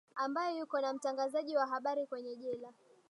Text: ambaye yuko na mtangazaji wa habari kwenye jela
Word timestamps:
ambaye 0.15 0.51
yuko 0.57 0.77
na 0.81 0.93
mtangazaji 0.93 1.55
wa 1.55 1.67
habari 1.67 2.07
kwenye 2.07 2.35
jela 2.35 2.73